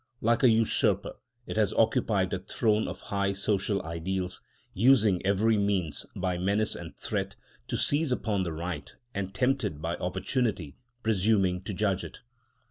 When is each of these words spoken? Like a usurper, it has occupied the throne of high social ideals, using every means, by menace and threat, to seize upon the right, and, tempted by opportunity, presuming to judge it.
Like 0.19 0.41
a 0.41 0.49
usurper, 0.49 1.13
it 1.45 1.57
has 1.57 1.75
occupied 1.75 2.31
the 2.31 2.39
throne 2.39 2.87
of 2.87 3.01
high 3.13 3.33
social 3.33 3.83
ideals, 3.83 4.41
using 4.73 5.23
every 5.23 5.57
means, 5.57 6.07
by 6.15 6.39
menace 6.39 6.73
and 6.73 6.97
threat, 6.97 7.35
to 7.67 7.77
seize 7.77 8.11
upon 8.11 8.41
the 8.41 8.51
right, 8.51 8.95
and, 9.13 9.31
tempted 9.31 9.79
by 9.79 9.97
opportunity, 9.97 10.75
presuming 11.03 11.61
to 11.65 11.73
judge 11.75 12.03
it. 12.03 12.21